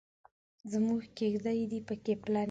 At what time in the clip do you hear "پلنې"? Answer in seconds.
2.21-2.39